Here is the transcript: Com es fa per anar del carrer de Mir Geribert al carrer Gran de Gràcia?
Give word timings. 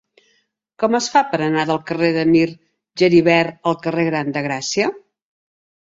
Com 0.83 0.97
es 0.99 1.09
fa 1.15 1.23
per 1.33 1.39
anar 1.49 1.67
del 1.73 1.81
carrer 1.91 2.11
de 2.17 2.25
Mir 2.31 2.49
Geribert 3.05 3.73
al 3.73 3.81
carrer 3.87 4.11
Gran 4.13 4.37
de 4.39 4.49
Gràcia? 4.51 4.93